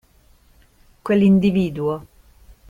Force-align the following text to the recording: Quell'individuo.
Quell'individuo. 1.03 1.93